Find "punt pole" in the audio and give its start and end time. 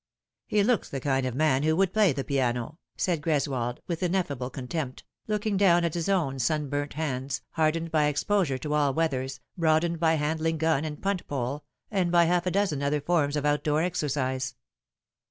11.03-11.63